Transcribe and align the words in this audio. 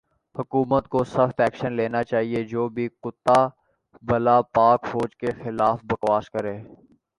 حکومت 0.35 0.83
کو 0.93 1.03
سخت 1.15 1.41
ایکشن 1.45 1.73
لینا 1.79 2.01
چایئے 2.11 2.43
جو 2.53 2.67
بھی 2.75 2.87
کتا 3.03 3.39
بلا 4.03 4.37
پاک 4.55 4.79
فوج 4.91 5.15
کے 5.21 5.31
خلاف 5.43 5.77
بکواس 5.89 6.29
کرے 6.33 6.55